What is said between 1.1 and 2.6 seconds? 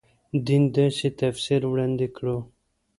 تفسیر وړاندې کړو.